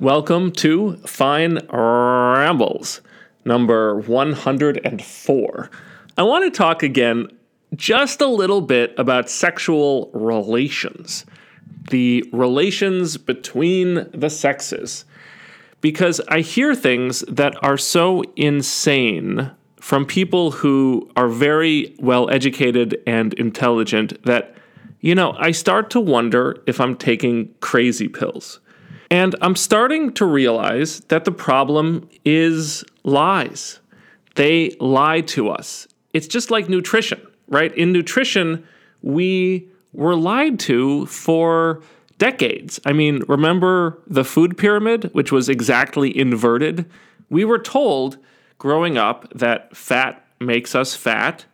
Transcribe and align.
Welcome 0.00 0.52
to 0.52 0.94
Fine 0.98 1.58
Rambles, 1.72 3.00
number 3.44 3.98
104. 3.98 5.70
I 6.16 6.22
want 6.22 6.44
to 6.44 6.56
talk 6.56 6.84
again 6.84 7.26
just 7.74 8.20
a 8.20 8.28
little 8.28 8.60
bit 8.60 8.94
about 8.96 9.28
sexual 9.28 10.08
relations, 10.14 11.26
the 11.90 12.24
relations 12.32 13.16
between 13.16 14.08
the 14.12 14.30
sexes, 14.30 15.04
because 15.80 16.20
I 16.28 16.42
hear 16.42 16.76
things 16.76 17.22
that 17.22 17.60
are 17.64 17.76
so 17.76 18.22
insane 18.36 19.50
from 19.80 20.06
people 20.06 20.52
who 20.52 21.10
are 21.16 21.28
very 21.28 21.96
well 21.98 22.30
educated 22.30 23.02
and 23.04 23.34
intelligent 23.34 24.24
that, 24.24 24.54
you 25.00 25.16
know, 25.16 25.34
I 25.40 25.50
start 25.50 25.90
to 25.90 25.98
wonder 25.98 26.62
if 26.68 26.80
I'm 26.80 26.94
taking 26.94 27.52
crazy 27.58 28.06
pills. 28.06 28.60
And 29.10 29.34
I'm 29.40 29.56
starting 29.56 30.12
to 30.14 30.24
realize 30.24 31.00
that 31.08 31.24
the 31.24 31.32
problem 31.32 32.08
is 32.24 32.84
lies. 33.04 33.80
They 34.34 34.76
lie 34.80 35.22
to 35.22 35.48
us. 35.48 35.88
It's 36.12 36.26
just 36.26 36.50
like 36.50 36.68
nutrition, 36.68 37.20
right? 37.48 37.74
In 37.76 37.92
nutrition, 37.92 38.66
we 39.02 39.68
were 39.92 40.14
lied 40.14 40.58
to 40.60 41.06
for 41.06 41.82
decades. 42.18 42.80
I 42.84 42.92
mean, 42.92 43.22
remember 43.28 43.98
the 44.06 44.24
food 44.24 44.58
pyramid, 44.58 45.10
which 45.12 45.32
was 45.32 45.48
exactly 45.48 46.16
inverted? 46.16 46.88
We 47.30 47.44
were 47.44 47.58
told 47.58 48.18
growing 48.58 48.98
up 48.98 49.32
that 49.34 49.74
fat 49.76 50.24
makes 50.40 50.74
us 50.74 50.94
fat. 50.94 51.46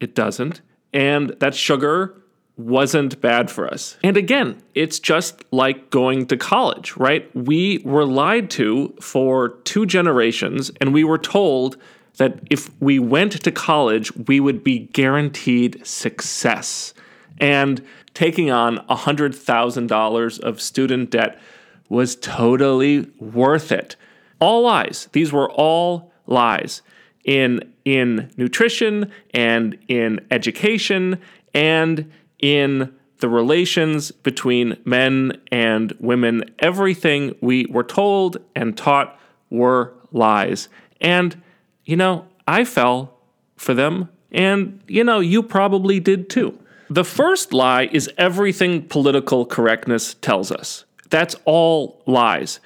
It 0.00 0.14
doesn't. 0.14 0.60
And 0.92 1.30
that 1.40 1.54
sugar 1.54 2.19
wasn't 2.66 3.20
bad 3.20 3.50
for 3.50 3.66
us. 3.66 3.96
And 4.02 4.16
again, 4.16 4.62
it's 4.74 4.98
just 4.98 5.44
like 5.50 5.90
going 5.90 6.26
to 6.26 6.36
college, 6.36 6.96
right? 6.96 7.28
We 7.34 7.78
were 7.84 8.04
lied 8.04 8.50
to 8.50 8.94
for 9.00 9.50
two 9.64 9.86
generations, 9.86 10.70
and 10.80 10.92
we 10.92 11.04
were 11.04 11.18
told 11.18 11.76
that 12.16 12.38
if 12.50 12.70
we 12.80 12.98
went 12.98 13.42
to 13.42 13.50
college, 13.50 14.14
we 14.16 14.40
would 14.40 14.62
be 14.62 14.80
guaranteed 14.80 15.86
success. 15.86 16.92
And 17.38 17.84
taking 18.14 18.50
on 18.50 18.78
$100,000 18.88 20.40
of 20.40 20.60
student 20.60 21.10
debt 21.10 21.40
was 21.88 22.16
totally 22.16 23.10
worth 23.18 23.72
it. 23.72 23.96
All 24.40 24.62
lies. 24.62 25.08
These 25.12 25.32
were 25.32 25.50
all 25.50 26.12
lies 26.26 26.82
in 27.24 27.72
in 27.84 28.30
nutrition 28.36 29.10
and 29.34 29.76
in 29.88 30.20
education 30.30 31.20
and 31.54 32.10
in 32.40 32.94
the 33.18 33.28
relations 33.28 34.10
between 34.10 34.76
men 34.84 35.40
and 35.52 35.92
women. 36.00 36.42
Everything 36.58 37.34
we 37.40 37.66
were 37.66 37.84
told 37.84 38.38
and 38.54 38.76
taught 38.76 39.18
were 39.50 39.92
lies. 40.10 40.68
And, 41.00 41.40
you 41.84 41.96
know, 41.96 42.26
I 42.46 42.64
fell 42.64 43.18
for 43.56 43.74
them. 43.74 44.08
And, 44.32 44.82
you 44.88 45.04
know, 45.04 45.20
you 45.20 45.42
probably 45.42 46.00
did 46.00 46.30
too. 46.30 46.58
The 46.88 47.04
first 47.04 47.52
lie 47.52 47.88
is 47.92 48.10
everything 48.18 48.88
political 48.88 49.46
correctness 49.46 50.14
tells 50.14 50.50
us. 50.50 50.84
That's 51.08 51.36
all 51.44 52.02
lies. 52.06 52.60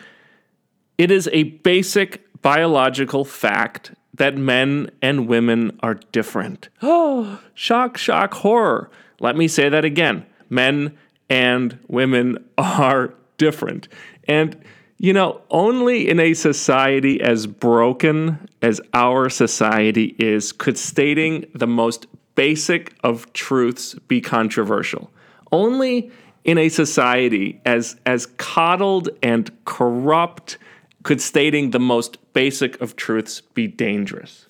It 0.96 1.10
is 1.10 1.28
a 1.32 1.44
basic 1.44 2.20
biological 2.40 3.24
fact 3.24 3.92
that 4.14 4.36
men 4.36 4.90
and 5.02 5.26
women 5.26 5.78
are 5.82 5.94
different. 6.12 6.68
Oh, 6.80 7.40
shock, 7.54 7.98
shock, 7.98 8.34
horror. 8.34 8.90
Let 9.24 9.36
me 9.36 9.48
say 9.48 9.70
that 9.70 9.86
again 9.86 10.26
men 10.50 10.98
and 11.30 11.78
women 11.88 12.44
are 12.58 13.14
different. 13.38 13.88
And, 14.28 14.62
you 14.98 15.14
know, 15.14 15.40
only 15.48 16.10
in 16.10 16.20
a 16.20 16.34
society 16.34 17.22
as 17.22 17.46
broken 17.46 18.50
as 18.60 18.82
our 18.92 19.30
society 19.30 20.14
is 20.18 20.52
could 20.52 20.76
stating 20.76 21.46
the 21.54 21.66
most 21.66 22.06
basic 22.34 22.94
of 23.02 23.32
truths 23.32 23.94
be 24.08 24.20
controversial. 24.20 25.10
Only 25.50 26.10
in 26.44 26.58
a 26.58 26.68
society 26.68 27.62
as, 27.64 27.96
as 28.04 28.26
coddled 28.36 29.08
and 29.22 29.50
corrupt 29.64 30.58
could 31.02 31.22
stating 31.22 31.70
the 31.70 31.80
most 31.80 32.18
basic 32.34 32.78
of 32.82 32.94
truths 32.94 33.40
be 33.40 33.68
dangerous. 33.68 34.48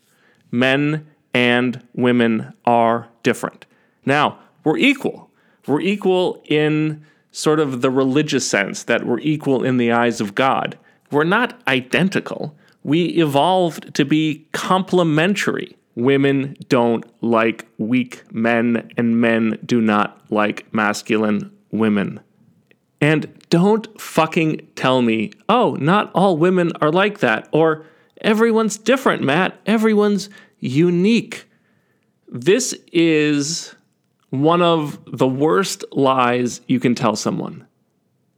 Men 0.51 1.07
and 1.33 1.87
women 1.95 2.55
are 2.65 3.09
different. 3.23 3.67
Now, 4.05 4.41
we're 4.65 4.79
equal. 4.79 5.31
We're 5.67 5.81
equal 5.81 6.43
in 6.47 7.05
sort 7.31 7.61
of 7.61 7.81
the 7.81 7.91
religious 7.91 8.49
sense 8.49 8.85
that 8.85 9.07
we're 9.07 9.21
equal 9.21 9.65
in 9.65 9.77
the 9.77 9.93
eyes 9.93 10.21
of 10.21 10.35
God. 10.35 10.79
We're 11.11 11.25
not 11.25 11.61
identical. 11.69 12.57
We 12.83 13.05
evolved 13.05 13.95
to 13.95 14.05
be 14.05 14.47
complementary. 14.53 15.77
Women 15.95 16.57
don't 16.69 17.05
like 17.23 17.67
weak 17.79 18.25
men, 18.33 18.91
and 18.97 19.21
men 19.21 19.59
do 19.65 19.81
not 19.81 20.21
like 20.31 20.73
masculine 20.73 21.53
women. 21.71 22.21
And 23.01 23.33
don't 23.51 24.01
fucking 24.01 24.69
tell 24.77 25.03
me, 25.03 25.33
oh, 25.49 25.77
not 25.81 26.11
all 26.15 26.37
women 26.37 26.73
are 26.81 26.91
like 26.91 27.19
that, 27.19 27.49
or 27.53 27.85
everyone's 28.21 28.77
different, 28.77 29.23
Matt. 29.23 29.59
Everyone's 29.67 30.31
unique. 30.59 31.47
This 32.29 32.73
is 32.93 33.75
one 34.43 34.63
of 34.63 34.99
the 35.07 35.27
worst 35.27 35.85
lies 35.93 36.61
you 36.67 36.81
can 36.81 36.95
tell 36.95 37.17
someone. 37.17 37.67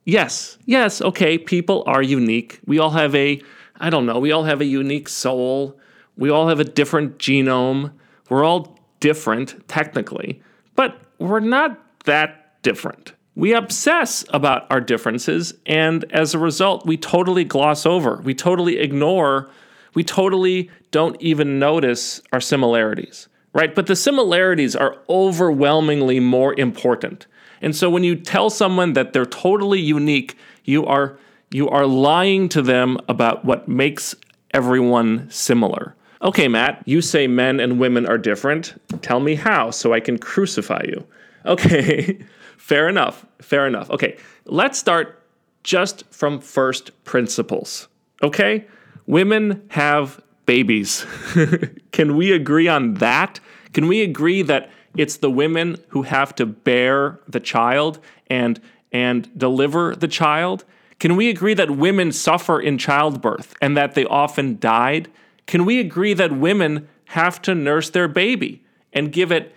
Yes, 0.05 0.59
yes, 0.65 1.03
okay, 1.03 1.37
people 1.37 1.83
are 1.87 2.03
unique. 2.03 2.61
We 2.67 2.79
all 2.79 2.91
have 2.91 3.15
a, 3.15 3.43
I 3.81 3.91
don't 3.91 4.07
know, 4.07 4.19
we 4.19 4.33
all 4.33 4.45
have 4.45 4.61
a 4.61 4.65
unique 4.65 5.09
soul. 5.09 5.79
We 6.17 6.31
all 6.31 6.49
have 6.49 6.61
a 6.61 6.65
different 6.65 7.19
genome. 7.19 7.93
We're 8.29 8.45
all 8.45 8.79
different, 9.01 9.69
technically, 9.69 10.43
but 10.75 11.01
we're 11.19 11.41
not 11.41 12.05
that 12.05 12.63
different. 12.63 13.13
We 13.35 13.53
obsess 13.53 14.25
about 14.31 14.67
our 14.71 14.81
differences, 14.81 15.55
and 15.67 16.05
as 16.11 16.35
a 16.35 16.39
result, 16.39 16.87
we 16.87 16.97
totally 16.97 17.45
gloss 17.45 17.85
over, 17.85 18.21
we 18.23 18.35
totally 18.35 18.79
ignore, 18.79 19.51
we 19.95 20.03
totally 20.05 20.71
don't 20.91 21.21
even 21.21 21.59
notice 21.59 22.23
our 22.33 22.41
similarities 22.41 23.29
right? 23.57 23.75
But 23.75 23.87
the 23.87 23.97
similarities 23.97 24.77
are 24.77 24.99
overwhelmingly 25.09 26.21
more 26.21 26.53
important. 26.61 27.27
And 27.63 27.75
so 27.75 27.89
when 27.89 28.05
you 28.05 28.15
tell 28.15 28.51
someone 28.51 28.93
that 28.93 29.15
they're 29.15 29.25
totally 29.25 29.81
unique, 29.81 30.37
you 30.65 30.85
are 30.85 31.19
you 31.51 31.69
are 31.71 31.87
lying 31.87 32.51
to 32.51 32.61
them 32.61 32.99
about 33.09 33.47
what 33.47 33.67
makes 33.67 34.15
everyone 34.53 35.31
similar. 35.31 35.95
Okay, 36.21 36.49
Matt, 36.49 36.83
you 36.85 37.01
say 37.01 37.27
men 37.27 37.59
and 37.59 37.79
women 37.79 38.05
are 38.07 38.19
different. 38.19 38.75
Tell 39.01 39.21
me 39.21 39.37
how 39.37 39.71
so 39.71 39.95
I 39.95 40.01
can 40.01 40.19
crucify 40.19 40.83
you. 40.87 41.07
Okay, 41.47 42.19
fair 42.59 42.89
enough. 42.89 43.25
Fair 43.41 43.67
enough. 43.67 43.89
Okay, 43.91 44.19
let's 44.45 44.79
start 44.79 45.23
just 45.63 46.05
from 46.13 46.41
first 46.41 46.91
principles. 47.05 47.89
Okay? 48.23 48.67
Women 49.07 49.63
have 49.69 50.21
babies. 50.47 51.05
Can 51.93 52.17
we 52.17 52.33
agree 52.33 52.69
on 52.69 52.95
that? 52.95 53.41
Can 53.73 53.89
we 53.89 54.03
agree 54.03 54.43
that 54.43 54.71
it's 54.97 55.19
the 55.19 55.31
women 55.31 55.77
who 55.89 56.03
have 56.03 56.35
to 56.37 56.47
bear 56.47 57.21
the 57.29 57.41
child 57.41 57.99
and 58.29 58.61
and 58.93 59.37
deliver 59.39 59.95
the 59.95 60.09
child? 60.09 60.65
Can 60.99 61.17
we 61.17 61.29
agree 61.29 61.55
that 61.55 61.71
women 61.73 62.13
suffer 62.13 62.59
in 62.59 62.79
childbirth 62.79 63.55
and 63.61 63.77
that 63.77 63.95
they 63.95 64.07
often 64.07 64.59
died? 64.59 65.11
Can 65.47 65.65
we 65.65 65.79
agree 65.79 66.15
that 66.15 66.33
women 66.33 66.89
have 67.07 67.43
to 67.43 67.55
nurse 67.55 67.91
their 67.91 68.09
baby 68.09 68.65
and 68.93 69.13
give 69.13 69.31
it 69.31 69.55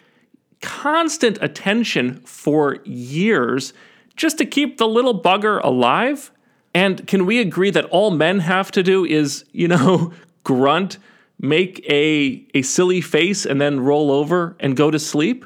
constant 0.62 1.38
attention 1.42 2.20
for 2.26 2.80
years 2.84 3.74
just 4.18 4.38
to 4.40 4.46
keep 4.46 4.78
the 4.78 4.88
little 4.88 5.20
bugger 5.22 5.64
alive? 5.64 6.32
And 6.74 7.08
can 7.08 7.26
we 7.26 7.40
agree 7.40 7.72
that 7.72 7.86
all 7.86 8.12
men 8.12 8.40
have 8.40 8.72
to 8.72 8.84
do 8.84 9.06
is, 9.06 9.46
you 9.52 9.68
know, 9.68 10.12
grunt, 10.44 10.98
make 11.40 11.86
a, 11.90 12.46
a 12.54 12.62
silly 12.62 13.02
face, 13.02 13.46
and 13.46 13.60
then 13.60 13.80
roll 13.80 14.12
over 14.12 14.56
and 14.60 14.76
go 14.76 14.92
to 14.92 15.00
sleep? 15.00 15.46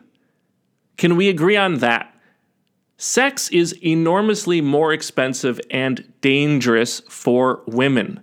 Can 0.98 1.16
we 1.16 1.30
agree 1.30 1.58
on 1.58 1.80
that? 1.80 2.14
Sex 2.98 3.50
is 3.50 3.74
enormously 3.84 4.62
more 4.62 4.94
expensive 4.94 5.60
and 5.72 6.12
dangerous 6.22 7.02
for 7.10 7.62
women. 7.66 8.22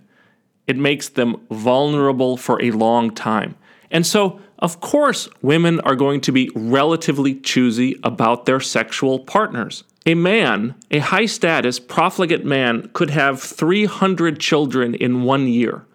It 0.67 0.77
makes 0.77 1.09
them 1.09 1.35
vulnerable 1.51 2.37
for 2.37 2.61
a 2.61 2.71
long 2.71 3.13
time. 3.13 3.55
And 3.91 4.07
so, 4.07 4.39
of 4.59 4.79
course, 4.79 5.27
women 5.41 5.79
are 5.81 5.95
going 5.95 6.21
to 6.21 6.31
be 6.31 6.49
relatively 6.55 7.35
choosy 7.35 7.99
about 8.03 8.45
their 8.45 8.59
sexual 8.59 9.19
partners. 9.19 9.83
A 10.05 10.15
man, 10.15 10.75
a 10.89 10.99
high 10.99 11.25
status, 11.25 11.79
profligate 11.79 12.45
man, 12.45 12.89
could 12.93 13.09
have 13.09 13.41
300 13.41 14.39
children 14.39 14.95
in 14.95 15.23
one 15.23 15.47
year. 15.47 15.85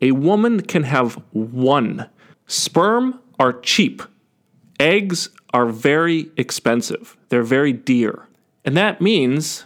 A 0.00 0.12
woman 0.12 0.60
can 0.62 0.84
have 0.84 1.14
one. 1.32 2.08
Sperm 2.46 3.20
are 3.38 3.52
cheap. 3.52 4.02
Eggs 4.80 5.30
are 5.52 5.66
very 5.66 6.30
expensive. 6.36 7.16
They're 7.28 7.42
very 7.42 7.72
dear. 7.72 8.28
And 8.64 8.76
that 8.76 9.00
means 9.00 9.64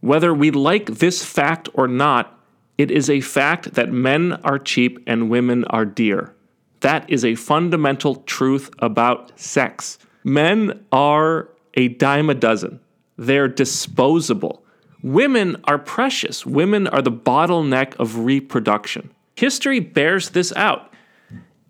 Whether 0.00 0.32
we 0.32 0.50
like 0.50 0.86
this 0.86 1.24
fact 1.24 1.68
or 1.74 1.86
not, 1.86 2.38
it 2.78 2.90
is 2.90 3.10
a 3.10 3.20
fact 3.20 3.74
that 3.74 3.92
men 3.92 4.32
are 4.44 4.58
cheap 4.58 4.98
and 5.06 5.28
women 5.30 5.64
are 5.66 5.84
dear. 5.84 6.34
That 6.80 7.08
is 7.10 7.24
a 7.24 7.34
fundamental 7.34 8.16
truth 8.16 8.70
about 8.78 9.38
sex. 9.38 9.98
Men 10.24 10.84
are 10.90 11.50
a 11.74 11.88
dime 11.88 12.30
a 12.30 12.34
dozen, 12.34 12.80
they're 13.16 13.48
disposable. 13.48 14.64
Women 15.02 15.56
are 15.64 15.78
precious. 15.78 16.44
Women 16.44 16.86
are 16.86 17.02
the 17.02 17.12
bottleneck 17.12 17.96
of 17.96 18.18
reproduction. 18.18 19.10
History 19.36 19.80
bears 19.80 20.30
this 20.30 20.52
out. 20.56 20.92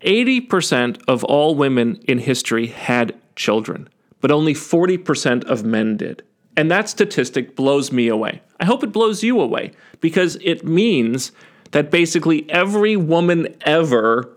80% 0.01 1.01
of 1.07 1.23
all 1.23 1.55
women 1.55 2.01
in 2.07 2.17
history 2.19 2.67
had 2.67 3.15
children, 3.35 3.87
but 4.19 4.31
only 4.31 4.53
40% 4.53 5.43
of 5.45 5.63
men 5.63 5.95
did. 5.97 6.23
And 6.57 6.69
that 6.69 6.89
statistic 6.89 7.55
blows 7.55 7.91
me 7.91 8.07
away. 8.07 8.41
I 8.59 8.65
hope 8.65 8.83
it 8.83 8.91
blows 8.91 9.23
you 9.23 9.39
away 9.39 9.71
because 10.01 10.37
it 10.41 10.65
means 10.65 11.31
that 11.71 11.91
basically 11.91 12.49
every 12.49 12.97
woman 12.97 13.55
ever 13.61 14.29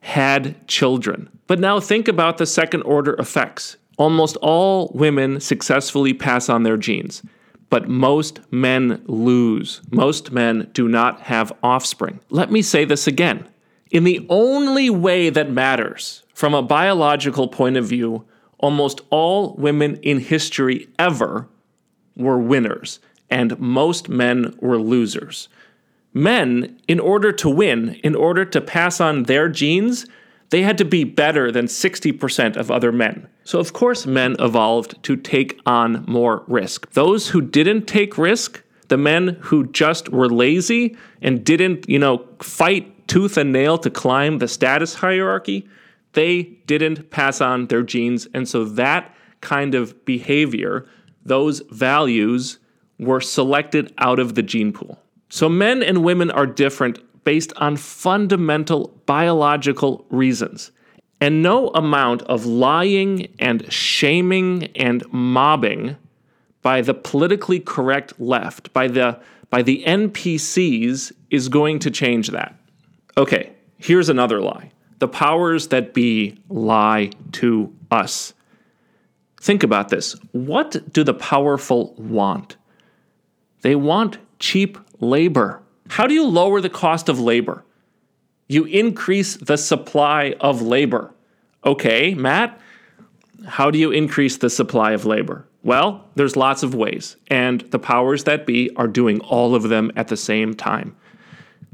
had 0.00 0.66
children. 0.66 1.28
But 1.46 1.60
now 1.60 1.80
think 1.80 2.08
about 2.08 2.38
the 2.38 2.46
second 2.46 2.82
order 2.82 3.14
effects. 3.14 3.76
Almost 3.96 4.36
all 4.38 4.90
women 4.94 5.40
successfully 5.40 6.12
pass 6.12 6.48
on 6.48 6.64
their 6.64 6.76
genes, 6.76 7.22
but 7.70 7.88
most 7.88 8.40
men 8.50 9.02
lose. 9.06 9.80
Most 9.90 10.32
men 10.32 10.70
do 10.72 10.88
not 10.88 11.22
have 11.22 11.52
offspring. 11.62 12.20
Let 12.30 12.50
me 12.50 12.62
say 12.62 12.84
this 12.84 13.06
again. 13.06 13.46
In 13.90 14.04
the 14.04 14.26
only 14.28 14.90
way 14.90 15.30
that 15.30 15.50
matters 15.50 16.22
from 16.34 16.54
a 16.54 16.62
biological 16.62 17.48
point 17.48 17.76
of 17.76 17.86
view, 17.86 18.24
almost 18.58 19.00
all 19.10 19.54
women 19.54 19.96
in 20.02 20.20
history 20.20 20.88
ever 20.98 21.48
were 22.16 22.38
winners, 22.38 23.00
and 23.30 23.58
most 23.58 24.08
men 24.08 24.54
were 24.60 24.78
losers. 24.78 25.48
Men, 26.12 26.80
in 26.86 27.00
order 27.00 27.32
to 27.32 27.48
win, 27.48 28.00
in 28.04 28.14
order 28.14 28.44
to 28.44 28.60
pass 28.60 29.00
on 29.00 29.24
their 29.24 29.48
genes, 29.48 30.06
they 30.54 30.62
had 30.62 30.78
to 30.78 30.84
be 30.84 31.02
better 31.02 31.50
than 31.50 31.66
60% 31.66 32.56
of 32.56 32.70
other 32.70 32.92
men. 32.92 33.26
So, 33.42 33.58
of 33.58 33.72
course, 33.72 34.06
men 34.06 34.36
evolved 34.38 35.02
to 35.02 35.16
take 35.16 35.60
on 35.66 36.04
more 36.06 36.44
risk. 36.46 36.92
Those 36.92 37.30
who 37.30 37.40
didn't 37.40 37.86
take 37.86 38.16
risk, 38.16 38.62
the 38.86 38.96
men 38.96 39.36
who 39.40 39.66
just 39.66 40.10
were 40.10 40.28
lazy 40.28 40.96
and 41.20 41.44
didn't, 41.44 41.88
you 41.88 41.98
know, 41.98 42.24
fight 42.40 43.08
tooth 43.08 43.36
and 43.36 43.50
nail 43.52 43.78
to 43.78 43.90
climb 43.90 44.38
the 44.38 44.46
status 44.46 44.94
hierarchy, 44.94 45.68
they 46.12 46.44
didn't 46.66 47.10
pass 47.10 47.40
on 47.40 47.66
their 47.66 47.82
genes. 47.82 48.28
And 48.32 48.48
so 48.48 48.64
that 48.64 49.12
kind 49.40 49.74
of 49.74 50.04
behavior, 50.04 50.86
those 51.24 51.62
values, 51.72 52.60
were 53.00 53.20
selected 53.20 53.92
out 53.98 54.20
of 54.20 54.36
the 54.36 54.42
gene 54.44 54.72
pool. 54.72 55.00
So 55.30 55.48
men 55.48 55.82
and 55.82 56.04
women 56.04 56.30
are 56.30 56.46
different 56.46 57.00
based 57.24 57.52
on 57.56 57.76
fundamental 57.76 58.96
biological 59.06 60.06
reasons. 60.10 60.70
And 61.20 61.42
no 61.42 61.68
amount 61.68 62.22
of 62.22 62.44
lying 62.44 63.34
and 63.38 63.72
shaming 63.72 64.64
and 64.76 65.02
mobbing 65.10 65.96
by 66.62 66.80
the 66.80 66.94
politically 66.94 67.60
correct 67.60 68.18
left, 68.20 68.72
by 68.72 68.88
the, 68.88 69.20
by 69.50 69.62
the 69.62 69.82
NPCs, 69.86 71.12
is 71.30 71.48
going 71.48 71.78
to 71.80 71.90
change 71.90 72.28
that. 72.28 72.54
Okay, 73.16 73.52
here's 73.78 74.08
another 74.08 74.40
lie 74.40 74.70
the 74.98 75.08
powers 75.08 75.68
that 75.68 75.92
be 75.92 76.38
lie 76.48 77.10
to 77.32 77.74
us. 77.90 78.32
Think 79.40 79.62
about 79.62 79.90
this. 79.90 80.16
What 80.32 80.92
do 80.92 81.04
the 81.04 81.12
powerful 81.12 81.94
want? 81.98 82.56
They 83.60 83.74
want 83.74 84.16
cheap 84.38 84.78
labor. 85.00 85.62
How 85.88 86.06
do 86.06 86.14
you 86.14 86.26
lower 86.26 86.60
the 86.60 86.70
cost 86.70 87.08
of 87.08 87.20
labor? 87.20 87.64
You 88.48 88.64
increase 88.64 89.36
the 89.36 89.56
supply 89.56 90.34
of 90.40 90.62
labor. 90.62 91.12
Okay, 91.64 92.14
Matt, 92.14 92.60
how 93.46 93.70
do 93.70 93.78
you 93.78 93.90
increase 93.90 94.36
the 94.36 94.50
supply 94.50 94.92
of 94.92 95.04
labor? 95.04 95.46
Well, 95.62 96.04
there's 96.14 96.36
lots 96.36 96.62
of 96.62 96.74
ways, 96.74 97.16
and 97.28 97.62
the 97.70 97.78
powers 97.78 98.24
that 98.24 98.46
be 98.46 98.70
are 98.76 98.86
doing 98.86 99.20
all 99.20 99.54
of 99.54 99.64
them 99.64 99.90
at 99.96 100.08
the 100.08 100.16
same 100.16 100.54
time. 100.54 100.94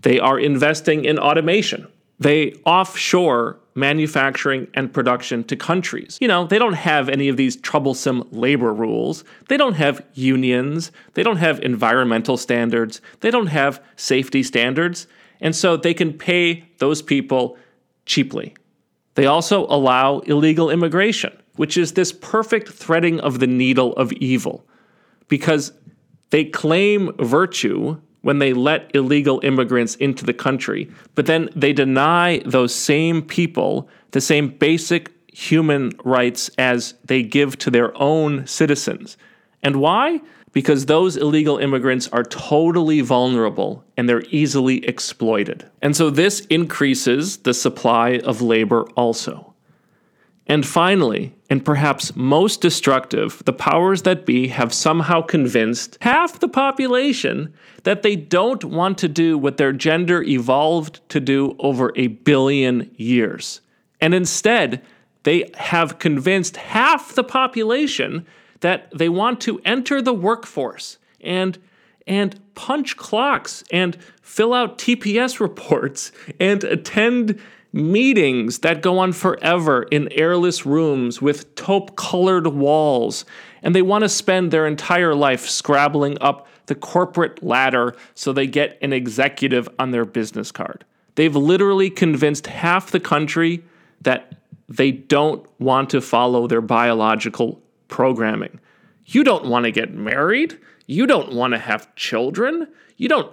They 0.02 0.20
are 0.20 0.38
investing 0.38 1.04
in 1.04 1.18
automation. 1.18 1.88
They 2.20 2.52
offshore 2.66 3.58
manufacturing 3.74 4.68
and 4.74 4.92
production 4.92 5.42
to 5.44 5.56
countries. 5.56 6.18
You 6.20 6.28
know, 6.28 6.46
they 6.46 6.58
don't 6.58 6.74
have 6.74 7.08
any 7.08 7.28
of 7.28 7.36
these 7.36 7.56
troublesome 7.56 8.28
labor 8.30 8.74
rules. 8.74 9.24
They 9.48 9.56
don't 9.56 9.74
have 9.74 10.04
unions. 10.12 10.92
They 11.14 11.22
don't 11.22 11.38
have 11.38 11.60
environmental 11.60 12.36
standards. 12.36 13.00
They 13.20 13.30
don't 13.30 13.46
have 13.46 13.82
safety 13.96 14.42
standards. 14.42 15.06
And 15.40 15.56
so 15.56 15.76
they 15.76 15.94
can 15.94 16.12
pay 16.12 16.68
those 16.78 17.00
people 17.00 17.56
cheaply. 18.04 18.54
They 19.14 19.26
also 19.26 19.66
allow 19.66 20.18
illegal 20.20 20.68
immigration, 20.68 21.32
which 21.56 21.78
is 21.78 21.92
this 21.92 22.12
perfect 22.12 22.68
threading 22.68 23.18
of 23.20 23.38
the 23.38 23.46
needle 23.46 23.94
of 23.94 24.12
evil, 24.12 24.66
because 25.28 25.72
they 26.30 26.44
claim 26.44 27.12
virtue 27.18 28.00
when 28.22 28.38
they 28.38 28.52
let 28.52 28.90
illegal 28.94 29.40
immigrants 29.42 29.94
into 29.96 30.24
the 30.24 30.34
country, 30.34 30.90
but 31.14 31.26
then 31.26 31.48
they 31.56 31.72
deny 31.72 32.42
those 32.44 32.74
same 32.74 33.22
people 33.22 33.88
the 34.12 34.20
same 34.20 34.48
basic 34.48 35.12
human 35.32 35.92
rights 36.04 36.50
as 36.58 36.94
they 37.04 37.22
give 37.22 37.56
to 37.58 37.70
their 37.70 37.96
own 38.00 38.46
citizens. 38.46 39.16
And 39.62 39.76
why? 39.76 40.20
Because 40.52 40.86
those 40.86 41.16
illegal 41.16 41.58
immigrants 41.58 42.08
are 42.08 42.24
totally 42.24 43.00
vulnerable 43.02 43.84
and 43.96 44.08
they're 44.08 44.24
easily 44.30 44.84
exploited. 44.84 45.68
And 45.80 45.96
so 45.96 46.10
this 46.10 46.40
increases 46.46 47.38
the 47.38 47.54
supply 47.54 48.18
of 48.24 48.42
labor 48.42 48.82
also. 48.96 49.49
And 50.50 50.66
finally, 50.66 51.32
and 51.48 51.64
perhaps 51.64 52.16
most 52.16 52.60
destructive, 52.60 53.40
the 53.44 53.52
powers 53.52 54.02
that 54.02 54.26
be 54.26 54.48
have 54.48 54.74
somehow 54.74 55.22
convinced 55.22 55.96
half 56.00 56.40
the 56.40 56.48
population 56.48 57.54
that 57.84 58.02
they 58.02 58.16
don't 58.16 58.64
want 58.64 58.98
to 58.98 59.06
do 59.06 59.38
what 59.38 59.58
their 59.58 59.72
gender 59.72 60.24
evolved 60.24 61.08
to 61.10 61.20
do 61.20 61.54
over 61.60 61.92
a 61.94 62.08
billion 62.08 62.90
years. 62.96 63.60
And 64.00 64.12
instead, 64.12 64.82
they 65.22 65.48
have 65.54 66.00
convinced 66.00 66.56
half 66.56 67.14
the 67.14 67.22
population 67.22 68.26
that 68.58 68.90
they 68.92 69.08
want 69.08 69.40
to 69.42 69.60
enter 69.64 70.02
the 70.02 70.12
workforce 70.12 70.98
and 71.20 71.58
and 72.08 72.40
punch 72.56 72.96
clocks 72.96 73.62
and 73.70 73.96
fill 74.20 74.52
out 74.52 74.78
TPS 74.78 75.38
reports 75.48 76.10
and 76.40 76.64
attend 76.64 77.40
meetings 77.72 78.60
that 78.60 78.82
go 78.82 78.98
on 78.98 79.12
forever 79.12 79.84
in 79.84 80.12
airless 80.12 80.66
rooms 80.66 81.22
with 81.22 81.54
taupe 81.54 81.96
colored 81.96 82.48
walls, 82.48 83.24
and 83.62 83.74
they 83.74 83.82
want 83.82 84.02
to 84.02 84.08
spend 84.08 84.50
their 84.50 84.66
entire 84.66 85.14
life 85.14 85.48
scrabbling 85.48 86.18
up 86.20 86.46
the 86.66 86.74
corporate 86.74 87.42
ladder 87.42 87.94
so 88.14 88.32
they 88.32 88.46
get 88.46 88.78
an 88.80 88.92
executive 88.92 89.68
on 89.78 89.90
their 89.90 90.04
business 90.04 90.52
card. 90.52 90.84
They've 91.14 91.34
literally 91.34 91.90
convinced 91.90 92.46
half 92.46 92.90
the 92.90 93.00
country 93.00 93.62
that 94.00 94.34
they 94.68 94.92
don't 94.92 95.44
want 95.58 95.90
to 95.90 96.00
follow 96.00 96.46
their 96.46 96.60
biological 96.60 97.60
programming. 97.88 98.60
You 99.04 99.24
don't 99.24 99.46
want 99.46 99.64
to 99.64 99.72
get 99.72 99.92
married. 99.92 100.58
You 100.86 101.06
don't 101.06 101.32
want 101.32 101.52
to 101.52 101.58
have 101.58 101.94
children. 101.96 102.68
You 102.96 103.08
don't 103.08 103.30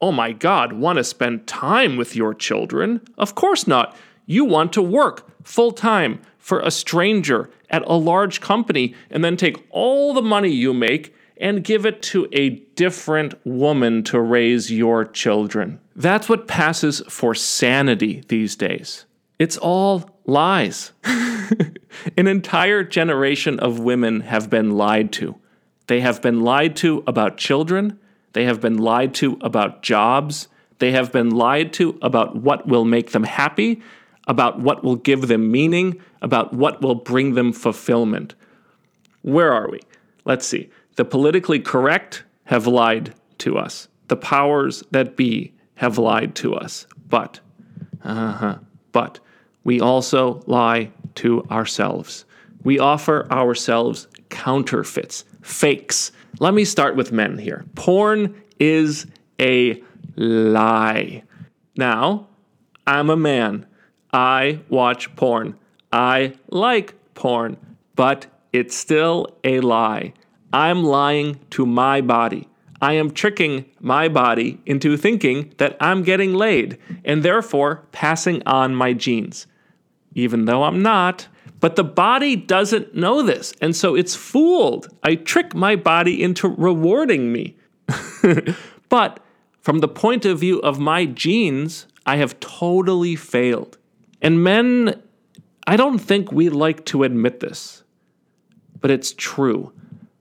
oh 0.00 0.12
my 0.12 0.32
God, 0.32 0.72
want 0.72 0.96
to 0.96 1.04
spend 1.04 1.46
time 1.46 1.96
with 1.96 2.16
your 2.16 2.34
children? 2.34 3.00
Of 3.18 3.34
course 3.34 3.66
not. 3.66 3.96
You 4.26 4.44
want 4.44 4.72
to 4.74 4.82
work 4.82 5.30
full 5.44 5.72
time 5.72 6.20
for 6.38 6.60
a 6.60 6.70
stranger 6.70 7.50
at 7.68 7.82
a 7.86 7.94
large 7.94 8.40
company 8.40 8.94
and 9.10 9.24
then 9.24 9.36
take 9.36 9.66
all 9.70 10.14
the 10.14 10.22
money 10.22 10.50
you 10.50 10.72
make 10.72 11.14
and 11.36 11.64
give 11.64 11.86
it 11.86 12.02
to 12.02 12.28
a 12.32 12.50
different 12.76 13.34
woman 13.46 14.02
to 14.04 14.20
raise 14.20 14.70
your 14.70 15.04
children. 15.04 15.80
That's 15.96 16.28
what 16.28 16.46
passes 16.46 17.00
for 17.08 17.34
sanity 17.34 18.22
these 18.28 18.56
days. 18.56 19.06
It's 19.38 19.56
all 19.56 20.10
lies. 20.26 20.92
An 22.16 22.26
entire 22.26 22.84
generation 22.84 23.58
of 23.58 23.80
women 23.80 24.20
have 24.20 24.50
been 24.50 24.72
lied 24.72 25.12
to. 25.14 25.34
They 25.86 26.00
have 26.00 26.20
been 26.20 26.42
lied 26.42 26.76
to 26.76 27.02
about 27.06 27.38
children. 27.38 27.98
They 28.32 28.44
have 28.44 28.60
been 28.60 28.78
lied 28.78 29.14
to 29.14 29.38
about 29.40 29.82
jobs. 29.82 30.48
They 30.78 30.92
have 30.92 31.12
been 31.12 31.30
lied 31.30 31.72
to 31.74 31.98
about 32.02 32.36
what 32.36 32.66
will 32.66 32.84
make 32.84 33.10
them 33.10 33.24
happy, 33.24 33.82
about 34.26 34.60
what 34.60 34.84
will 34.84 34.96
give 34.96 35.28
them 35.28 35.50
meaning, 35.50 36.00
about 36.22 36.52
what 36.54 36.80
will 36.80 36.94
bring 36.94 37.34
them 37.34 37.52
fulfillment. 37.52 38.34
Where 39.22 39.52
are 39.52 39.68
we? 39.70 39.80
Let's 40.24 40.46
see. 40.46 40.70
The 40.96 41.04
politically 41.04 41.60
correct 41.60 42.24
have 42.44 42.66
lied 42.66 43.14
to 43.38 43.58
us. 43.58 43.88
The 44.08 44.16
powers 44.16 44.82
that 44.90 45.16
be 45.16 45.52
have 45.74 45.98
lied 45.98 46.34
to 46.36 46.54
us. 46.54 46.86
But, 47.08 47.40
uh-huh, 48.04 48.58
but 48.92 49.20
we 49.64 49.80
also 49.80 50.42
lie 50.46 50.92
to 51.16 51.42
ourselves. 51.50 52.24
We 52.62 52.78
offer 52.78 53.26
ourselves 53.30 54.08
counterfeits, 54.28 55.24
fakes. 55.42 56.12
Let 56.40 56.54
me 56.54 56.64
start 56.64 56.96
with 56.96 57.12
men 57.12 57.36
here. 57.36 57.66
Porn 57.74 58.42
is 58.58 59.06
a 59.38 59.82
lie. 60.16 61.22
Now, 61.76 62.28
I'm 62.86 63.10
a 63.10 63.16
man. 63.16 63.66
I 64.10 64.60
watch 64.70 65.14
porn. 65.16 65.58
I 65.92 66.32
like 66.48 66.94
porn, 67.12 67.58
but 67.94 68.26
it's 68.54 68.74
still 68.74 69.36
a 69.44 69.60
lie. 69.60 70.14
I'm 70.50 70.82
lying 70.82 71.38
to 71.50 71.66
my 71.66 72.00
body. 72.00 72.48
I 72.80 72.94
am 72.94 73.10
tricking 73.10 73.66
my 73.78 74.08
body 74.08 74.62
into 74.64 74.96
thinking 74.96 75.52
that 75.58 75.76
I'm 75.78 76.02
getting 76.02 76.32
laid 76.32 76.78
and 77.04 77.22
therefore 77.22 77.84
passing 77.92 78.42
on 78.46 78.74
my 78.74 78.94
genes. 78.94 79.46
Even 80.14 80.46
though 80.46 80.64
I'm 80.64 80.80
not, 80.80 81.28
but 81.60 81.76
the 81.76 81.84
body 81.84 82.36
doesn't 82.36 82.94
know 82.94 83.22
this, 83.22 83.52
and 83.60 83.76
so 83.76 83.94
it's 83.94 84.16
fooled. 84.16 84.88
I 85.02 85.14
trick 85.14 85.54
my 85.54 85.76
body 85.76 86.22
into 86.22 86.48
rewarding 86.48 87.32
me. 87.32 87.56
but 88.88 89.20
from 89.60 89.78
the 89.80 89.88
point 89.88 90.24
of 90.24 90.40
view 90.40 90.58
of 90.60 90.78
my 90.78 91.04
genes, 91.04 91.86
I 92.06 92.16
have 92.16 92.40
totally 92.40 93.14
failed. 93.14 93.76
And 94.22 94.42
men, 94.42 95.02
I 95.66 95.76
don't 95.76 95.98
think 95.98 96.32
we 96.32 96.48
like 96.48 96.84
to 96.86 97.04
admit 97.04 97.40
this, 97.40 97.84
but 98.80 98.90
it's 98.90 99.12
true. 99.12 99.72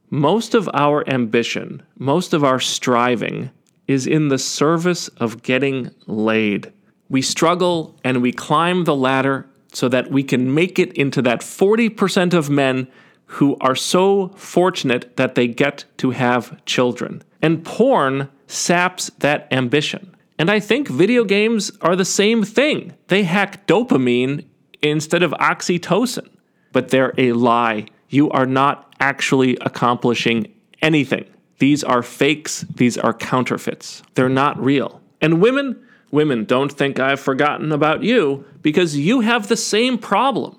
Most 0.09 0.53
of 0.55 0.69
our 0.73 1.07
ambition, 1.09 1.83
most 1.97 2.33
of 2.33 2.43
our 2.43 2.59
striving 2.59 3.51
is 3.87 4.07
in 4.07 4.27
the 4.27 4.37
service 4.37 5.07
of 5.17 5.41
getting 5.41 5.91
laid. 6.05 6.71
We 7.09 7.21
struggle 7.21 7.97
and 8.03 8.21
we 8.21 8.31
climb 8.31 8.83
the 8.83 8.95
ladder 8.95 9.49
so 9.73 9.89
that 9.89 10.11
we 10.11 10.23
can 10.23 10.53
make 10.53 10.79
it 10.79 10.93
into 10.93 11.21
that 11.21 11.41
40% 11.41 12.33
of 12.33 12.49
men 12.49 12.87
who 13.25 13.55
are 13.61 13.75
so 13.75 14.29
fortunate 14.29 15.15
that 15.17 15.35
they 15.35 15.47
get 15.47 15.85
to 15.97 16.11
have 16.11 16.63
children. 16.65 17.23
And 17.41 17.63
porn 17.63 18.29
saps 18.47 19.11
that 19.19 19.47
ambition. 19.51 20.15
And 20.39 20.49
I 20.49 20.59
think 20.59 20.87
video 20.87 21.23
games 21.23 21.71
are 21.81 21.95
the 21.95 22.05
same 22.05 22.43
thing. 22.43 22.93
They 23.07 23.23
hack 23.23 23.67
dopamine 23.67 24.45
instead 24.81 25.21
of 25.21 25.31
oxytocin. 25.33 26.27
But 26.71 26.89
they're 26.89 27.13
a 27.17 27.33
lie. 27.33 27.87
You 28.09 28.29
are 28.31 28.45
not 28.45 28.93
actually 28.99 29.57
accomplishing 29.61 30.51
anything. 30.81 31.25
These 31.59 31.83
are 31.83 32.01
fakes, 32.01 32.61
these 32.73 32.97
are 32.97 33.13
counterfeits. 33.13 34.01
They're 34.15 34.29
not 34.29 34.61
real. 34.63 35.01
And 35.21 35.41
women, 35.41 35.85
women, 36.11 36.45
don't 36.45 36.71
think 36.71 36.99
I've 36.99 37.19
forgotten 37.19 37.71
about 37.71 38.03
you 38.03 38.45
because 38.61 38.97
you 38.97 39.21
have 39.21 39.47
the 39.47 39.57
same 39.57 39.97
problem. 39.97 40.57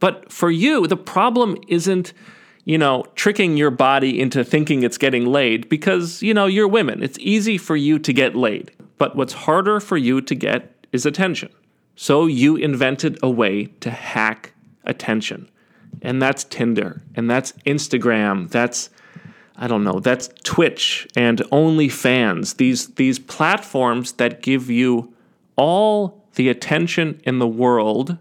But 0.00 0.32
for 0.32 0.50
you, 0.50 0.86
the 0.86 0.96
problem 0.96 1.56
isn't, 1.68 2.12
you 2.64 2.78
know, 2.78 3.04
tricking 3.14 3.56
your 3.56 3.70
body 3.70 4.20
into 4.20 4.44
thinking 4.44 4.82
it's 4.82 4.98
getting 4.98 5.26
laid 5.26 5.68
because, 5.68 6.22
you 6.22 6.34
know, 6.34 6.46
you're 6.46 6.68
women. 6.68 7.02
It's 7.02 7.18
easy 7.18 7.58
for 7.58 7.76
you 7.76 7.98
to 7.98 8.12
get 8.12 8.36
laid. 8.36 8.70
But 8.98 9.16
what's 9.16 9.32
harder 9.32 9.80
for 9.80 9.96
you 9.96 10.20
to 10.20 10.34
get 10.34 10.74
is 10.92 11.04
attention. 11.04 11.50
So 11.96 12.26
you 12.26 12.56
invented 12.56 13.18
a 13.22 13.30
way 13.30 13.66
to 13.80 13.90
hack 13.90 14.52
attention. 14.84 15.48
And 16.02 16.22
that's 16.22 16.44
Tinder, 16.44 17.02
and 17.16 17.28
that's 17.30 17.52
Instagram, 17.66 18.50
that's 18.50 18.90
I 19.58 19.66
don't 19.66 19.84
know, 19.84 19.98
that's 19.98 20.28
Twitch 20.44 21.08
and 21.16 21.38
OnlyFans. 21.50 22.56
These 22.56 22.94
these 22.94 23.18
platforms 23.18 24.12
that 24.12 24.40
give 24.40 24.70
you 24.70 25.12
all 25.56 26.24
the 26.36 26.48
attention 26.48 27.20
in 27.24 27.40
the 27.40 27.48
world, 27.48 28.16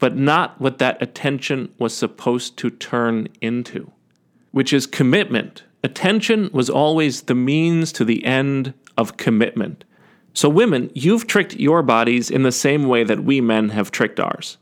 but 0.00 0.16
not 0.16 0.60
what 0.60 0.78
that 0.78 1.00
attention 1.00 1.72
was 1.78 1.94
supposed 1.94 2.56
to 2.58 2.70
turn 2.70 3.28
into, 3.40 3.92
which 4.50 4.72
is 4.72 4.86
commitment. 4.86 5.62
Attention 5.84 6.50
was 6.52 6.68
always 6.68 7.22
the 7.22 7.34
means 7.34 7.92
to 7.92 8.04
the 8.04 8.24
end 8.24 8.74
of 8.98 9.16
commitment. 9.16 9.84
So, 10.32 10.48
women, 10.48 10.90
you've 10.94 11.26
tricked 11.26 11.54
your 11.54 11.82
bodies 11.82 12.30
in 12.30 12.42
the 12.42 12.52
same 12.52 12.84
way 12.84 13.04
that 13.04 13.24
we 13.24 13.40
men 13.40 13.70
have 13.70 13.90
tricked 13.90 14.20
ours. 14.20 14.58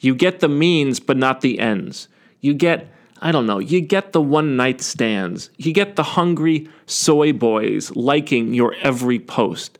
You 0.00 0.14
get 0.14 0.40
the 0.40 0.48
means, 0.48 1.00
but 1.00 1.16
not 1.16 1.40
the 1.40 1.58
ends. 1.58 2.08
You 2.40 2.54
get, 2.54 2.88
I 3.24 3.30
don't 3.30 3.46
know, 3.46 3.60
you 3.60 3.80
get 3.80 4.12
the 4.12 4.20
one 4.20 4.56
night 4.56 4.80
stands. 4.80 5.48
You 5.56 5.72
get 5.72 5.94
the 5.94 6.02
hungry 6.02 6.68
soy 6.86 7.32
boys 7.32 7.94
liking 7.94 8.52
your 8.52 8.74
every 8.82 9.20
post. 9.20 9.78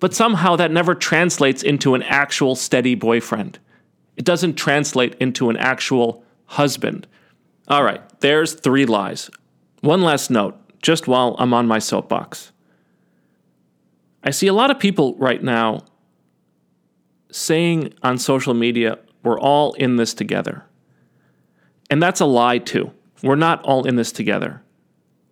But 0.00 0.14
somehow 0.14 0.54
that 0.56 0.70
never 0.70 0.94
translates 0.94 1.62
into 1.62 1.94
an 1.94 2.02
actual 2.02 2.54
steady 2.54 2.94
boyfriend. 2.94 3.58
It 4.18 4.26
doesn't 4.26 4.56
translate 4.56 5.14
into 5.14 5.48
an 5.48 5.56
actual 5.56 6.22
husband. 6.44 7.06
All 7.68 7.82
right, 7.82 8.02
there's 8.20 8.52
three 8.52 8.84
lies. 8.84 9.30
One 9.80 10.02
last 10.02 10.30
note, 10.30 10.54
just 10.82 11.08
while 11.08 11.36
I'm 11.38 11.54
on 11.54 11.66
my 11.66 11.78
soapbox. 11.78 12.52
I 14.22 14.30
see 14.30 14.46
a 14.46 14.52
lot 14.52 14.70
of 14.70 14.78
people 14.78 15.14
right 15.16 15.42
now 15.42 15.86
saying 17.30 17.94
on 18.02 18.18
social 18.18 18.52
media, 18.52 18.98
we're 19.22 19.40
all 19.40 19.72
in 19.74 19.96
this 19.96 20.12
together. 20.12 20.64
And 21.90 22.02
that's 22.02 22.20
a 22.20 22.26
lie, 22.26 22.58
too. 22.58 22.92
We're 23.22 23.36
not 23.36 23.62
all 23.64 23.86
in 23.86 23.96
this 23.96 24.12
together. 24.12 24.62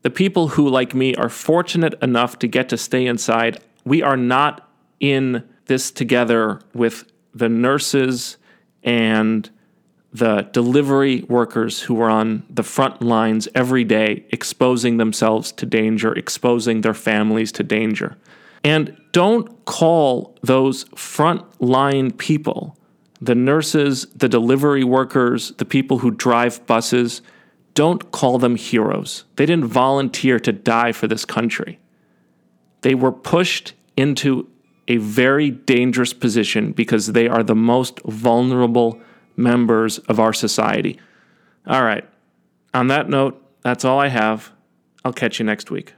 The 0.02 0.10
people 0.10 0.48
who, 0.48 0.68
like 0.68 0.94
me, 0.94 1.14
are 1.16 1.28
fortunate 1.28 1.94
enough 2.02 2.38
to 2.38 2.46
get 2.46 2.68
to 2.70 2.76
stay 2.76 3.06
inside, 3.06 3.60
we 3.84 4.02
are 4.02 4.16
not 4.16 4.68
in 5.00 5.46
this 5.66 5.90
together 5.90 6.60
with 6.74 7.10
the 7.34 7.48
nurses 7.48 8.36
and 8.82 9.50
the 10.12 10.42
delivery 10.52 11.22
workers 11.28 11.82
who 11.82 12.00
are 12.00 12.08
on 12.08 12.42
the 12.48 12.62
front 12.62 13.02
lines 13.02 13.48
every 13.54 13.84
day, 13.84 14.24
exposing 14.30 14.96
themselves 14.96 15.52
to 15.52 15.66
danger, 15.66 16.12
exposing 16.14 16.80
their 16.80 16.94
families 16.94 17.52
to 17.52 17.62
danger. 17.62 18.16
And 18.64 18.96
don't 19.12 19.64
call 19.66 20.36
those 20.42 20.84
frontline 20.86 22.16
people, 22.16 22.78
the 23.20 23.34
nurses, 23.34 24.06
the 24.14 24.28
delivery 24.28 24.84
workers, 24.84 25.52
the 25.52 25.64
people 25.64 25.98
who 25.98 26.10
drive 26.10 26.64
buses, 26.66 27.22
don't 27.74 28.10
call 28.10 28.38
them 28.38 28.56
heroes. 28.56 29.24
They 29.36 29.46
didn't 29.46 29.66
volunteer 29.66 30.38
to 30.40 30.52
die 30.52 30.92
for 30.92 31.06
this 31.06 31.24
country. 31.24 31.78
They 32.82 32.94
were 32.94 33.12
pushed 33.12 33.74
into 33.96 34.48
a 34.88 34.98
very 34.98 35.50
dangerous 35.50 36.12
position 36.12 36.72
because 36.72 37.08
they 37.08 37.28
are 37.28 37.42
the 37.42 37.54
most 37.54 38.00
vulnerable 38.02 39.00
members 39.36 39.98
of 40.00 40.20
our 40.20 40.32
society. 40.32 40.98
All 41.66 41.82
right. 41.82 42.08
On 42.72 42.88
that 42.88 43.08
note, 43.08 43.42
that's 43.62 43.84
all 43.84 43.98
I 43.98 44.08
have. 44.08 44.52
I'll 45.04 45.12
catch 45.12 45.38
you 45.38 45.44
next 45.44 45.70
week. 45.70 45.94